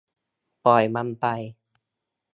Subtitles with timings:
[0.65, 1.25] ปล่อยมันไป